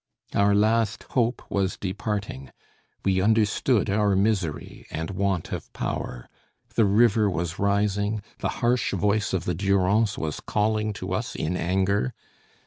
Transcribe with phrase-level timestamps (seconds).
[0.33, 2.49] Our last hope was departing,
[3.05, 6.27] we understood our misery and want of power.
[6.73, 11.55] The water was rising; the harsh voice of the Durance was calling to us in
[11.55, 12.15] anger.